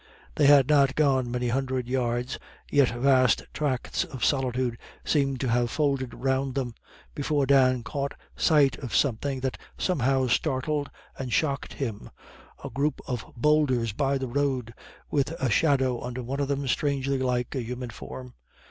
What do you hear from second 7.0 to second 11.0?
before Dan caught sight of something that somehow startled